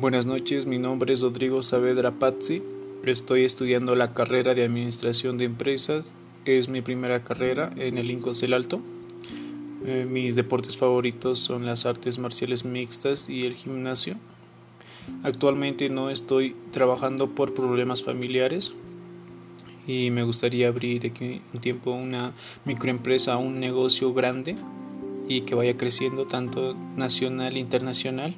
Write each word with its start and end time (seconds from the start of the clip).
Buenas 0.00 0.24
noches, 0.24 0.64
mi 0.64 0.78
nombre 0.78 1.12
es 1.12 1.20
Rodrigo 1.20 1.62
Saavedra 1.62 2.10
Pazzi. 2.10 2.62
Estoy 3.04 3.44
estudiando 3.44 3.94
la 3.94 4.14
carrera 4.14 4.54
de 4.54 4.64
Administración 4.64 5.36
de 5.36 5.44
Empresas. 5.44 6.16
Es 6.46 6.70
mi 6.70 6.80
primera 6.80 7.22
carrera 7.22 7.68
en 7.76 7.98
el 7.98 8.10
Incos 8.10 8.40
del 8.40 8.54
Alto. 8.54 8.80
Eh, 9.84 10.06
mis 10.10 10.36
deportes 10.36 10.78
favoritos 10.78 11.38
son 11.40 11.66
las 11.66 11.84
artes 11.84 12.18
marciales 12.18 12.64
mixtas 12.64 13.28
y 13.28 13.44
el 13.44 13.52
gimnasio. 13.52 14.14
Actualmente 15.22 15.90
no 15.90 16.08
estoy 16.08 16.56
trabajando 16.70 17.34
por 17.34 17.52
problemas 17.52 18.02
familiares 18.02 18.72
y 19.86 20.10
me 20.10 20.22
gustaría 20.22 20.68
abrir 20.68 21.02
de 21.02 21.08
aquí 21.08 21.42
un 21.52 21.60
tiempo 21.60 21.90
una 21.90 22.32
microempresa, 22.64 23.36
un 23.36 23.60
negocio 23.60 24.14
grande 24.14 24.54
y 25.28 25.42
que 25.42 25.54
vaya 25.54 25.76
creciendo 25.76 26.26
tanto 26.26 26.74
nacional 26.96 27.54
e 27.58 27.60
internacional. 27.60 28.34